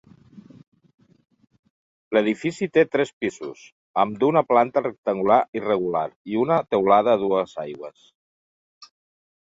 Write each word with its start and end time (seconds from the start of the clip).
L'edifici 2.17 2.69
té 2.79 2.85
tres 2.95 3.13
pisos, 3.25 3.61
amb 4.05 4.19
d'una 4.25 4.45
planta 4.53 4.85
rectangular 4.87 5.39
irregular 5.61 6.05
i 6.35 6.43
una 6.49 6.61
teulada 6.73 7.17
a 7.17 7.25
dues 7.27 7.59
aigües. 7.67 8.13